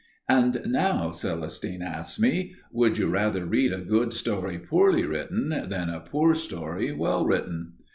And 0.27 0.63
now 0.65 1.11
Celestine 1.11 1.83
asks 1.83 2.19
me, 2.19 2.55
"Would 2.71 2.97
you 2.97 3.05
rather 3.07 3.45
read 3.45 3.71
a 3.71 3.81
good 3.81 4.13
story 4.13 4.57
poorly 4.57 5.05
written 5.05 5.49
than 5.49 5.91
a 5.91 5.99
poor 5.99 6.33
story 6.33 6.91
well 6.91 7.23
written?" 7.23 7.73